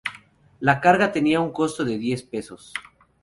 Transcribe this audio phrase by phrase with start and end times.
[0.59, 2.73] La carga tenía un costo de diez pesos.